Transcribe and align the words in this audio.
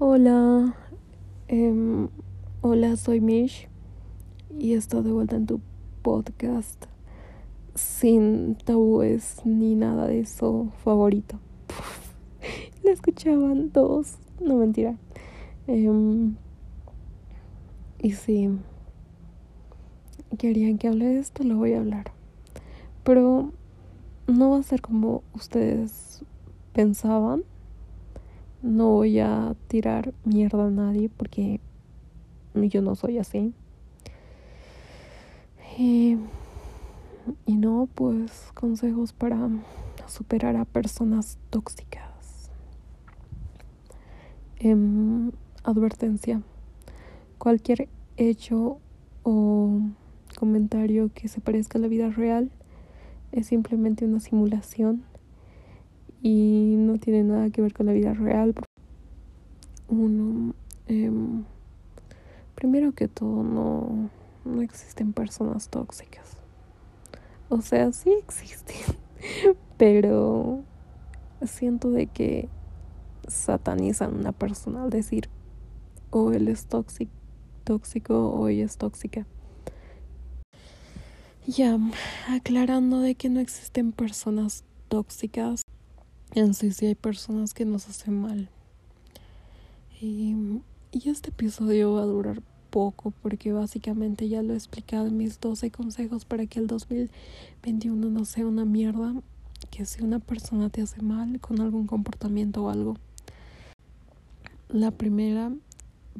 Hola, 0.00 0.76
em, 1.48 2.08
hola, 2.60 2.94
soy 2.94 3.20
Mish 3.20 3.68
y 4.56 4.74
estoy 4.74 5.02
de 5.02 5.10
vuelta 5.10 5.34
en 5.34 5.46
tu 5.46 5.60
podcast 6.02 6.84
sin 7.74 8.54
tabúes 8.54 9.40
ni 9.44 9.74
nada 9.74 10.06
de 10.06 10.20
eso 10.20 10.68
favorito. 10.84 11.40
La 12.84 12.92
escuchaban 12.92 13.72
dos, 13.72 14.18
no 14.40 14.54
mentira. 14.58 14.96
Em, 15.66 16.36
y 17.98 18.12
si 18.12 18.56
querían 20.38 20.78
que 20.78 20.86
hable 20.86 21.06
de 21.06 21.18
esto, 21.18 21.42
lo 21.42 21.56
voy 21.56 21.72
a 21.72 21.80
hablar. 21.80 22.12
Pero 23.02 23.50
no 24.28 24.50
va 24.50 24.58
a 24.60 24.62
ser 24.62 24.80
como 24.80 25.24
ustedes 25.34 26.22
pensaban 26.72 27.42
no 28.62 28.88
voy 28.90 29.20
a 29.20 29.54
tirar 29.68 30.12
mierda 30.24 30.66
a 30.66 30.70
nadie 30.70 31.08
porque 31.08 31.60
yo 32.54 32.82
no 32.82 32.94
soy 32.94 33.18
así. 33.18 33.54
Y, 35.76 36.16
no, 37.46 37.88
pues 37.94 38.50
consejos 38.54 39.12
para 39.12 39.48
superar 40.06 40.56
a 40.56 40.64
personas 40.64 41.38
tóxicas. 41.50 42.50
Em, 44.58 45.30
advertencia. 45.62 46.42
Cualquier 47.38 47.88
hecho 48.16 48.78
o 49.22 49.80
comentario 50.36 51.10
que 51.14 51.28
se 51.28 51.40
parezca 51.40 51.78
a 51.78 51.82
la 51.82 51.88
vida 51.88 52.08
real 52.08 52.50
es 53.30 53.46
simplemente 53.46 54.04
una 54.04 54.18
simulación 54.18 55.04
y 56.22 56.74
no 56.78 56.98
tiene 56.98 57.22
nada 57.22 57.50
que 57.50 57.62
ver 57.62 57.72
con 57.72 57.86
la 57.86 57.92
vida 57.92 58.12
real. 58.14 58.54
Uno, 59.88 60.54
em, 60.86 61.44
primero 62.54 62.92
que 62.92 63.08
todo, 63.08 63.42
no, 63.42 64.10
no 64.44 64.62
existen 64.62 65.12
personas 65.12 65.68
tóxicas. 65.68 66.36
O 67.48 67.60
sea, 67.62 67.92
sí 67.92 68.10
existen, 68.12 68.96
pero 69.76 70.62
siento 71.46 71.90
de 71.90 72.06
que 72.06 72.48
satanizan 73.26 74.14
a 74.14 74.18
una 74.18 74.32
persona 74.32 74.82
al 74.82 74.90
decir 74.90 75.28
o 76.10 76.24
oh, 76.24 76.32
él 76.32 76.48
es 76.48 76.66
tóxico, 76.66 77.12
tóxico 77.64 78.30
o 78.30 78.48
ella 78.48 78.64
es 78.64 78.78
tóxica. 78.78 79.26
Ya, 81.46 81.78
aclarando 82.28 83.00
de 83.00 83.14
que 83.14 83.28
no 83.28 83.40
existen 83.40 83.92
personas 83.92 84.64
tóxicas, 84.88 85.62
en 86.38 86.54
sí 86.54 86.72
sí 86.72 86.86
hay 86.86 86.94
personas 86.94 87.54
que 87.54 87.64
nos 87.64 87.88
hacen 87.88 88.20
mal. 88.20 88.48
Y, 90.00 90.34
y 90.92 91.08
este 91.08 91.30
episodio 91.30 91.94
va 91.94 92.02
a 92.02 92.06
durar 92.06 92.42
poco 92.70 93.12
porque 93.22 93.52
básicamente 93.52 94.28
ya 94.28 94.42
lo 94.42 94.54
he 94.54 94.56
explicado 94.56 95.06
en 95.06 95.16
mis 95.16 95.40
12 95.40 95.70
consejos 95.70 96.24
para 96.24 96.46
que 96.46 96.60
el 96.60 96.66
2021 96.66 98.08
no 98.08 98.24
sea 98.24 98.46
una 98.46 98.64
mierda. 98.64 99.14
Que 99.70 99.84
si 99.84 100.02
una 100.02 100.20
persona 100.20 100.70
te 100.70 100.82
hace 100.82 101.02
mal 101.02 101.40
con 101.40 101.60
algún 101.60 101.86
comportamiento 101.86 102.64
o 102.64 102.70
algo. 102.70 102.96
La 104.68 104.90
primera, 104.92 105.52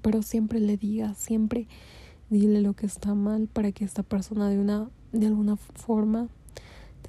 pero 0.02 0.22
siempre 0.22 0.58
le 0.58 0.76
diga, 0.76 1.14
siempre 1.14 1.68
dile 2.30 2.60
lo 2.60 2.74
que 2.74 2.86
está 2.86 3.14
mal 3.14 3.46
para 3.46 3.72
que 3.72 3.84
esta 3.84 4.02
persona 4.02 4.48
de 4.48 4.58
una 4.58 4.90
de 5.12 5.26
alguna 5.26 5.56
forma 5.56 6.28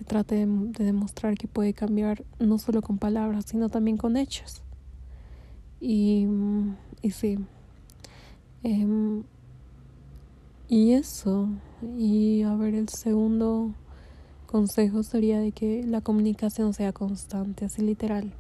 trate 0.05 0.45
de, 0.45 0.83
demostrar 0.83 1.37
que 1.37 1.47
puede 1.47 1.73
cambiar 1.73 2.23
no 2.39 2.57
solo 2.57 2.81
con 2.81 2.97
palabras, 2.97 3.45
sino 3.47 3.69
también 3.69 3.97
con 3.97 4.17
hechos. 4.17 4.61
Y, 5.81 6.27
y 7.01 7.11
sí. 7.11 7.39
Em, 8.63 9.23
y 10.67 10.93
eso. 10.93 11.49
Y 11.97 12.43
a 12.43 12.55
ver, 12.55 12.75
el 12.75 12.89
segundo 12.89 13.73
consejo 14.45 15.03
sería 15.03 15.39
de 15.39 15.51
que 15.51 15.83
la 15.83 16.01
comunicación 16.01 16.73
sea 16.73 16.93
constante, 16.93 17.65
así 17.65 17.81
literal. 17.81 18.33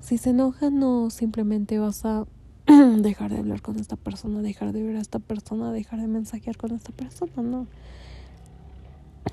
Si 0.00 0.18
se 0.18 0.30
enoja, 0.30 0.70
no 0.70 1.10
simplemente 1.10 1.78
vas 1.78 2.04
a 2.04 2.26
dejar 2.98 3.30
de 3.30 3.38
hablar 3.38 3.62
con 3.62 3.78
esta 3.78 3.96
persona, 3.96 4.42
dejar 4.42 4.72
de 4.72 4.82
ver 4.82 4.96
a 4.96 5.00
esta 5.00 5.18
persona, 5.18 5.72
dejar 5.72 6.00
de 6.00 6.08
mensajear 6.08 6.56
con 6.56 6.72
esta 6.72 6.92
persona, 6.92 7.42
no. 7.42 7.66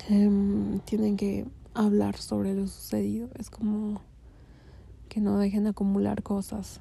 Em, 0.08 0.78
tienen 0.80 1.16
que 1.16 1.46
hablar 1.84 2.18
sobre 2.18 2.54
lo 2.54 2.66
sucedido. 2.66 3.30
Es 3.38 3.48
como 3.48 4.02
que 5.08 5.20
no 5.20 5.38
dejen 5.38 5.66
acumular 5.66 6.22
cosas. 6.22 6.80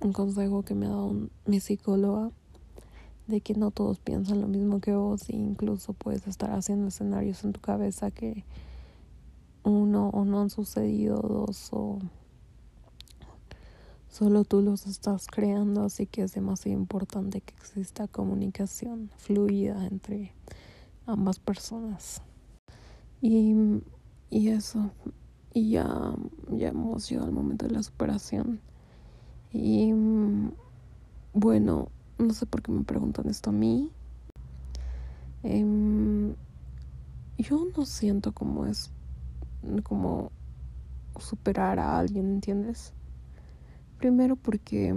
Un 0.00 0.12
consejo 0.12 0.62
que 0.62 0.74
me 0.74 0.86
ha 0.86 0.90
dado 0.90 1.28
mi 1.46 1.60
psicóloga 1.60 2.30
de 3.26 3.40
que 3.40 3.54
no 3.54 3.72
todos 3.72 3.98
piensan 3.98 4.40
lo 4.40 4.46
mismo 4.46 4.80
que 4.80 4.94
vos 4.94 5.28
e 5.28 5.36
incluso 5.36 5.94
puedes 5.94 6.28
estar 6.28 6.52
haciendo 6.52 6.86
escenarios 6.86 7.42
en 7.42 7.52
tu 7.52 7.60
cabeza 7.60 8.12
que 8.12 8.44
uno 9.64 10.10
o 10.10 10.24
no 10.24 10.40
han 10.40 10.50
sucedido, 10.50 11.16
dos 11.16 11.70
o 11.72 11.98
solo 14.08 14.44
tú 14.44 14.62
los 14.62 14.86
estás 14.86 15.26
creando, 15.26 15.82
así 15.82 16.06
que 16.06 16.22
es 16.22 16.34
demasiado 16.34 16.78
importante 16.78 17.40
que 17.40 17.54
exista 17.54 18.06
comunicación 18.06 19.10
fluida 19.16 19.84
entre 19.88 20.32
ambas 21.04 21.40
personas. 21.40 22.22
Y, 23.28 23.82
y 24.30 24.48
eso, 24.50 24.92
y 25.52 25.70
ya, 25.70 26.14
ya 26.52 26.68
hemos 26.68 27.10
llegado 27.10 27.26
al 27.26 27.32
momento 27.32 27.66
de 27.66 27.72
la 27.72 27.82
superación. 27.82 28.60
Y 29.52 29.92
bueno, 31.34 31.88
no 32.18 32.32
sé 32.32 32.46
por 32.46 32.62
qué 32.62 32.70
me 32.70 32.84
preguntan 32.84 33.28
esto 33.28 33.50
a 33.50 33.52
mí. 33.52 33.90
Em, 35.42 36.36
yo 37.36 37.66
no 37.76 37.84
siento 37.84 38.30
como 38.30 38.64
es 38.66 38.92
como 39.82 40.30
superar 41.18 41.80
a 41.80 41.98
alguien, 41.98 42.26
¿entiendes? 42.26 42.92
Primero 43.98 44.36
porque 44.36 44.94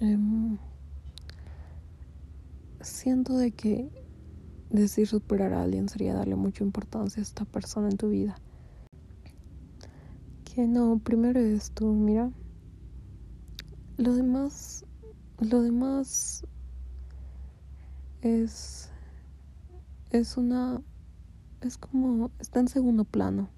em, 0.00 0.58
siento 2.80 3.36
de 3.36 3.52
que 3.52 4.07
decir 4.70 5.06
superar 5.06 5.52
a 5.52 5.62
alguien 5.62 5.88
sería 5.88 6.14
darle 6.14 6.36
mucha 6.36 6.64
importancia 6.64 7.20
a 7.20 7.22
esta 7.22 7.44
persona 7.44 7.88
en 7.88 7.96
tu 7.96 8.08
vida. 8.10 8.36
Que 10.44 10.66
no, 10.66 10.98
primero 10.98 11.40
es 11.40 11.70
tú, 11.70 11.92
mira. 11.92 12.30
Lo 13.96 14.14
demás, 14.14 14.84
lo 15.40 15.62
demás 15.62 16.44
es, 18.22 18.90
es 20.10 20.36
una, 20.36 20.80
es 21.60 21.78
como, 21.78 22.30
está 22.38 22.60
en 22.60 22.68
segundo 22.68 23.04
plano. 23.04 23.48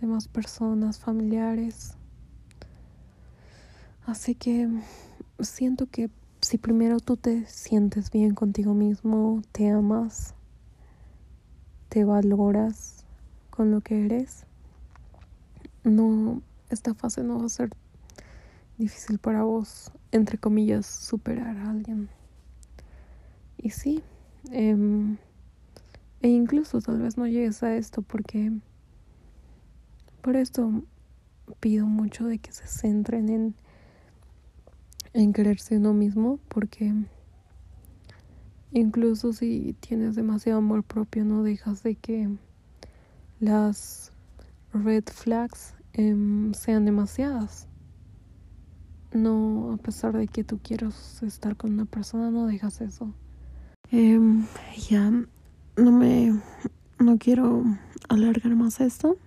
Demás 0.00 0.28
personas, 0.28 0.98
familiares. 0.98 1.94
Así 4.04 4.34
que 4.34 4.68
siento 5.40 5.86
que 5.86 6.10
si 6.42 6.58
primero 6.58 6.98
tú 6.98 7.16
te 7.16 7.46
sientes 7.46 8.10
bien 8.10 8.34
contigo 8.34 8.74
mismo, 8.74 9.42
te 9.52 9.70
amas, 9.70 10.34
te 11.88 12.04
valoras 12.04 13.06
con 13.50 13.70
lo 13.70 13.80
que 13.80 14.04
eres, 14.04 14.44
no, 15.84 16.42
esta 16.68 16.94
fase 16.94 17.22
no 17.22 17.38
va 17.38 17.46
a 17.46 17.48
ser 17.48 17.70
difícil 18.76 19.18
para 19.18 19.44
vos, 19.44 19.92
entre 20.10 20.36
comillas, 20.36 20.84
superar 20.84 21.56
a 21.56 21.70
alguien. 21.70 22.08
Y 23.56 23.70
sí, 23.70 24.02
em, 24.50 25.16
e 26.20 26.28
incluso 26.28 26.80
tal 26.80 27.00
vez 27.00 27.16
no 27.16 27.26
llegues 27.26 27.62
a 27.62 27.76
esto 27.76 28.02
porque 28.02 28.52
por 30.20 30.36
esto 30.36 30.82
pido 31.60 31.86
mucho 31.86 32.26
de 32.26 32.38
que 32.38 32.52
se 32.52 32.66
centren 32.66 33.28
en 33.28 33.54
en 35.14 35.32
quererse 35.32 35.76
uno 35.76 35.92
mismo 35.92 36.38
porque 36.48 36.92
incluso 38.70 39.32
si 39.32 39.76
tienes 39.80 40.14
demasiado 40.14 40.58
amor 40.58 40.82
propio 40.82 41.24
no 41.24 41.42
dejas 41.42 41.82
de 41.82 41.94
que 41.94 42.28
las 43.40 44.12
red 44.72 45.04
flags 45.04 45.74
em, 45.92 46.54
sean 46.54 46.84
demasiadas. 46.84 47.68
No 49.12 49.72
a 49.72 49.76
pesar 49.76 50.16
de 50.16 50.26
que 50.26 50.42
tú 50.42 50.58
quieras 50.62 51.22
estar 51.22 51.56
con 51.56 51.74
una 51.74 51.84
persona 51.84 52.30
no 52.30 52.46
dejas 52.46 52.80
eso. 52.80 53.12
Em, 53.90 54.46
ya 54.88 55.10
no 55.10 55.92
me 55.92 56.40
no 56.98 57.18
quiero 57.18 57.64
alargar 58.08 58.54
más 58.54 58.80
esto. 58.80 59.18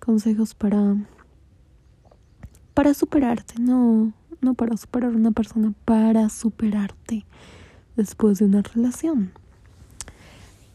Consejos 0.00 0.54
para 0.54 0.96
para 2.74 2.92
superarte 2.92 3.54
no 3.60 4.12
no 4.44 4.54
para 4.54 4.76
superar 4.76 5.12
a 5.12 5.16
una 5.16 5.32
persona, 5.32 5.72
para 5.84 6.28
superarte 6.28 7.24
después 7.96 8.38
de 8.38 8.44
una 8.44 8.62
relación. 8.62 9.32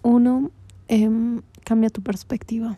Uno, 0.01 0.51
em, 0.87 1.41
cambia 1.63 1.89
tu 1.89 2.01
perspectiva. 2.01 2.77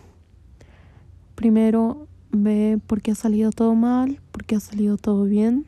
Primero, 1.36 2.08
ve 2.32 2.80
por 2.88 3.02
qué 3.02 3.12
ha 3.12 3.16
salido 3.16 3.52
todo 3.52 3.76
mal, 3.76 4.20
por 4.32 4.46
qué 4.46 4.56
ha 4.56 4.60
salido 4.60 4.98
todo 4.98 5.24
bien. 5.26 5.66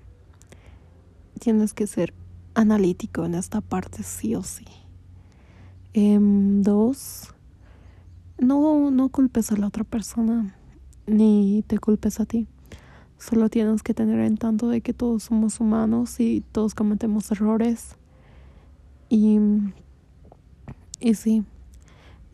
Tienes 1.39 1.73
que 1.73 1.87
ser 1.87 2.13
analítico 2.53 3.25
en 3.25 3.35
esta 3.35 3.61
parte, 3.61 4.03
sí 4.03 4.35
o 4.35 4.43
sí. 4.43 4.65
Em, 5.93 6.61
dos, 6.63 7.33
no, 8.37 8.91
no 8.91 9.09
culpes 9.09 9.51
a 9.51 9.57
la 9.57 9.67
otra 9.67 9.83
persona, 9.83 10.55
ni 11.05 11.63
te 11.67 11.77
culpes 11.77 12.19
a 12.19 12.25
ti. 12.25 12.47
Solo 13.23 13.47
tienes 13.47 13.83
que 13.83 13.93
tener 13.93 14.19
en 14.19 14.35
tanto 14.35 14.67
de 14.67 14.81
que 14.81 14.93
todos 14.93 15.23
somos 15.23 15.61
humanos 15.61 16.19
y 16.19 16.43
todos 16.51 16.75
cometemos 16.75 17.31
errores. 17.31 17.95
Y, 19.07 19.39
y 20.99 21.13
sí, 21.13 21.45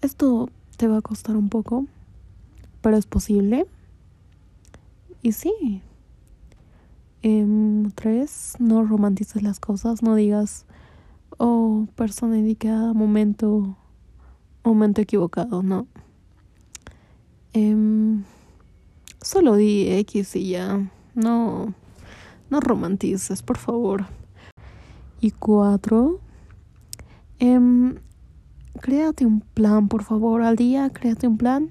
esto 0.01 0.49
te 0.77 0.87
va 0.87 0.97
a 0.97 1.01
costar 1.03 1.37
un 1.37 1.49
poco, 1.49 1.85
pero 2.81 2.97
es 2.97 3.05
posible. 3.05 3.67
Y 5.21 5.33
sí. 5.33 5.83
Em, 7.21 7.91
tres, 7.91 8.55
no 8.57 8.83
romantices 8.83 9.43
las 9.43 9.59
cosas, 9.59 10.01
no 10.01 10.15
digas, 10.15 10.65
oh, 11.37 11.85
persona 11.97 12.39
indicada, 12.39 12.93
momento, 12.93 13.77
momento 14.63 15.01
equivocado, 15.01 15.61
no. 15.61 15.85
Em, 17.53 18.23
solo 19.21 19.55
di 19.55 19.89
X 19.89 20.35
y 20.35 20.49
ya, 20.49 20.89
no, 21.15 21.73
no 22.49 22.59
romantices, 22.59 23.41
por 23.41 23.57
favor. 23.57 24.05
Y 25.21 25.31
cuatro, 25.31 26.19
eh, 27.39 27.59
créate 28.79 29.25
un 29.25 29.41
plan, 29.41 29.87
por 29.87 30.03
favor, 30.03 30.41
al 30.41 30.55
día, 30.55 30.89
créate 30.89 31.27
un 31.27 31.37
plan 31.37 31.69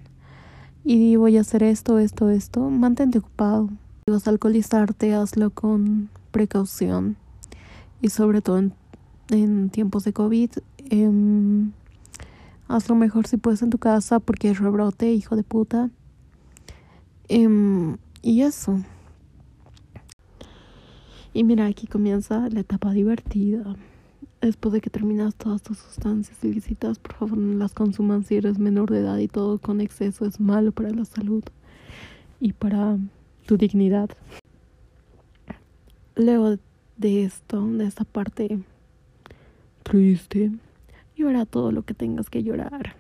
y 0.85 1.17
voy 1.17 1.37
a 1.37 1.41
hacer 1.41 1.63
esto, 1.63 1.99
esto, 1.99 2.31
esto, 2.31 2.71
mantente 2.71 3.19
ocupado. 3.19 3.69
Si 4.07 4.13
vas 4.13 4.27
a 4.27 4.31
alcoholizarte, 4.31 5.15
hazlo 5.15 5.51
con 5.51 6.09
precaución 6.31 7.17
y 8.01 8.11
sobre 8.11 8.43
todo 8.43 8.63
en, 9.31 9.71
tiempos 9.71 10.05
de 10.05 10.13
COVID. 10.13 10.51
Eh, 10.91 11.71
hazlo 12.69 12.95
mejor 12.95 13.27
si 13.27 13.37
puedes 13.37 13.63
en 13.63 13.71
tu 13.71 13.79
casa 13.79 14.21
porque 14.21 14.51
es 14.51 14.59
rebrote, 14.59 15.13
hijo 15.13 15.37
de 15.37 15.43
puta. 15.43 15.91
Em, 17.29 17.99
y 18.23 18.43
eso. 18.43 18.83
Y 21.35 21.45
mira, 21.45 21.67
aquí 21.67 21.87
comienza 21.87 22.49
la 22.49 22.61
etapa 22.61 22.93
divertida. 22.93 23.77
Después 24.41 24.73
de 24.73 24.81
que 24.81 24.89
terminas 24.89 25.35
todas 25.35 25.63
tus 25.63 25.79
sustancias 25.79 26.43
ilícitas, 26.43 26.99
por 26.99 27.15
favor 27.15 27.39
no 27.39 27.59
las 27.59 27.75
consuman 27.75 28.25
si 28.25 28.37
eres 28.37 28.59
menor 28.59 28.91
de 28.91 29.01
edad 29.01 29.19
y 29.19 29.29
todo 29.29 29.59
con 29.59 29.81
exceso 29.81 30.25
es 30.25 30.41
malo 30.41 30.73
para 30.73 30.91
la 30.91 31.05
salud 31.05 31.43
y 32.41 32.53
para 32.53 32.99
tu 33.47 33.57
dignidad. 33.57 34.11
Luego 36.15 36.57
de 36.97 37.25
esto, 37.25 37.67
de 37.67 37.87
esta 37.87 38.05
parte 38.05 38.59
triste, 39.83 40.53
llora 41.17 41.47
todo 41.47 41.73
lo 41.73 41.83
que 41.83 41.95
tengas 41.95 42.31
que 42.31 42.43
llorar. 42.43 42.97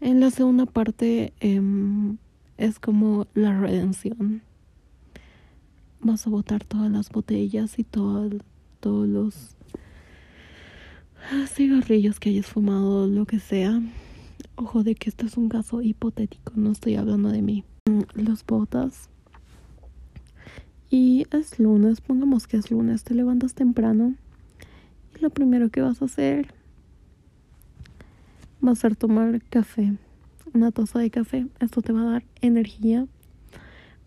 En 0.00 0.20
la 0.20 0.30
segunda 0.30 0.66
parte 0.66 1.32
em, 1.40 2.16
es 2.60 2.78
como 2.78 3.26
la 3.34 3.58
redención. 3.58 4.42
Vas 6.02 6.26
a 6.26 6.30
botar 6.30 6.62
todas 6.62 6.90
las 6.90 7.08
botellas 7.08 7.78
y 7.78 7.84
todos 7.84 8.34
los 8.82 9.56
cigarrillos 11.48 12.20
que 12.20 12.28
hayas 12.28 12.46
fumado, 12.46 13.06
lo 13.06 13.24
que 13.24 13.40
sea. 13.40 13.80
Ojo 14.56 14.82
de 14.82 14.94
que 14.94 15.08
esto 15.08 15.24
es 15.24 15.38
un 15.38 15.48
caso 15.48 15.80
hipotético, 15.80 16.52
no 16.54 16.72
estoy 16.72 16.96
hablando 16.96 17.30
de 17.30 17.40
mí. 17.40 17.64
Mm, 17.86 18.02
los 18.14 18.44
botas. 18.44 19.08
Y 20.90 21.26
es 21.30 21.58
lunes, 21.58 22.02
pongamos 22.02 22.46
que 22.46 22.58
es 22.58 22.70
lunes, 22.70 23.04
te 23.04 23.14
levantas 23.14 23.54
temprano. 23.54 24.16
Y 25.16 25.20
lo 25.20 25.30
primero 25.30 25.70
que 25.70 25.80
vas 25.80 26.02
a 26.02 26.04
hacer 26.04 26.52
va 28.62 28.72
a 28.72 28.76
ser 28.76 28.96
tomar 28.96 29.40
café. 29.48 29.94
Una 30.52 30.72
taza 30.72 30.98
de 30.98 31.10
café. 31.10 31.46
Esto 31.60 31.80
te 31.80 31.92
va 31.92 32.02
a 32.02 32.12
dar 32.12 32.24
energía. 32.40 33.06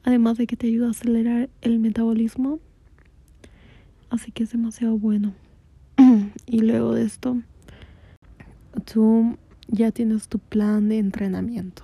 Además 0.03 0.37
de 0.37 0.45
que 0.45 0.57
te 0.57 0.67
ayuda 0.67 0.87
a 0.87 0.91
acelerar 0.91 1.49
el 1.61 1.79
metabolismo. 1.79 2.59
Así 4.09 4.31
que 4.31 4.43
es 4.43 4.51
demasiado 4.51 4.97
bueno. 4.97 5.33
y 6.45 6.59
luego 6.59 6.93
de 6.93 7.03
esto, 7.03 7.41
tú 8.91 9.37
ya 9.67 9.91
tienes 9.91 10.27
tu 10.27 10.39
plan 10.39 10.89
de 10.89 10.99
entrenamiento. 10.99 11.83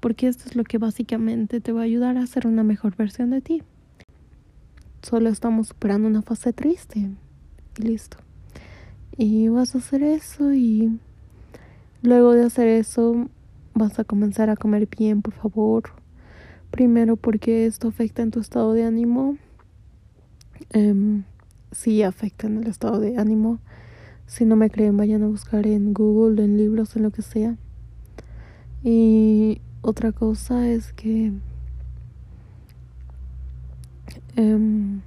Porque 0.00 0.28
esto 0.28 0.44
es 0.46 0.56
lo 0.56 0.64
que 0.64 0.78
básicamente 0.78 1.60
te 1.60 1.72
va 1.72 1.82
a 1.82 1.84
ayudar 1.84 2.16
a 2.16 2.26
ser 2.26 2.46
una 2.46 2.64
mejor 2.64 2.96
versión 2.96 3.30
de 3.30 3.42
ti. 3.42 3.62
Solo 5.02 5.28
estamos 5.28 5.68
superando 5.68 6.08
una 6.08 6.22
fase 6.22 6.54
triste. 6.54 7.10
Y 7.78 7.82
listo. 7.82 8.16
Y 9.18 9.48
vas 9.48 9.74
a 9.74 9.78
hacer 9.78 10.02
eso 10.02 10.54
y 10.54 10.98
luego 12.02 12.32
de 12.32 12.44
hacer 12.44 12.68
eso 12.68 13.28
vas 13.74 13.98
a 13.98 14.04
comenzar 14.04 14.50
a 14.50 14.56
comer 14.56 14.88
bien, 14.88 15.22
por 15.22 15.34
favor. 15.34 15.82
Primero 16.70 17.16
porque 17.16 17.66
esto 17.66 17.88
afecta 17.88 18.22
en 18.22 18.30
tu 18.30 18.40
estado 18.40 18.72
de 18.72 18.84
ánimo. 18.84 19.36
Eh, 20.70 21.22
sí 21.72 22.02
afectan 22.02 22.58
el 22.58 22.66
estado 22.68 23.00
de 23.00 23.18
ánimo. 23.18 23.58
Si 24.26 24.44
no 24.44 24.56
me 24.56 24.70
creen, 24.70 24.96
vayan 24.96 25.22
a 25.22 25.26
buscar 25.26 25.66
en 25.66 25.92
Google, 25.92 26.42
en 26.42 26.56
libros, 26.56 26.96
en 26.96 27.02
lo 27.02 27.10
que 27.10 27.22
sea. 27.22 27.56
Y 28.82 29.60
otra 29.82 30.12
cosa 30.12 30.68
es 30.68 30.92
que 30.92 31.32
um, 34.36 35.00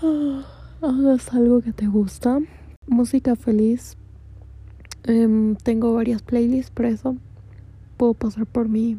hagas 0.82 1.32
algo 1.32 1.60
que 1.60 1.72
te 1.72 1.86
gusta. 1.86 2.38
Música 2.86 3.34
feliz. 3.34 3.96
Em, 5.04 5.56
tengo 5.56 5.94
varias 5.94 6.22
playlists 6.22 6.70
por 6.70 6.86
eso. 6.86 7.16
Puedo 7.96 8.14
pasar 8.14 8.46
por 8.46 8.68
mi 8.68 8.98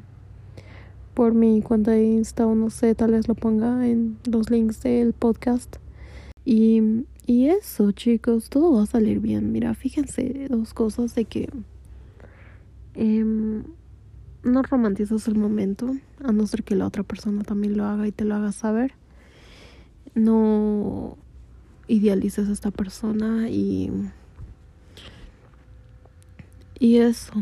por 1.14 1.34
mi 1.34 1.64
cuenta 1.64 1.92
de 1.92 2.06
Insta 2.06 2.46
o 2.46 2.54
no 2.54 2.70
sé, 2.70 2.94
tal 2.94 3.14
vez 3.14 3.28
lo 3.28 3.34
ponga 3.34 3.88
en 3.88 4.20
los 4.30 4.52
links 4.52 4.84
del 4.84 5.14
podcast. 5.14 5.78
Y, 6.46 7.06
y 7.26 7.48
eso, 7.48 7.92
chicos, 7.92 8.52
todo 8.52 8.74
va 8.74 8.84
a 8.84 8.86
salir 8.86 9.20
bien. 9.20 9.52
Mira, 9.52 9.74
fíjense 9.74 10.48
dos 10.48 10.76
cosas 10.76 11.16
de 11.16 11.26
que 11.26 11.50
em, 12.94 13.64
no 14.44 14.62
romantizas 14.62 15.28
el 15.28 15.36
momento, 15.40 15.96
a 16.24 16.32
no 16.32 16.46
ser 16.46 16.64
que 16.64 16.76
la 16.76 16.86
otra 16.86 17.02
persona 17.02 17.42
también 17.42 17.78
lo 17.78 17.86
haga 17.86 18.08
y 18.08 18.12
te 18.12 18.24
lo 18.24 18.36
haga 18.36 18.52
saber. 18.52 18.94
No 20.14 21.18
idealices 21.88 22.50
a 22.50 22.52
esta 22.52 22.72
persona 22.72 23.50
y 23.50 23.92
y 26.80 26.98
eso 26.98 27.34